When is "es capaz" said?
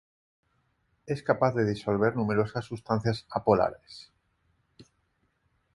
1.05-1.53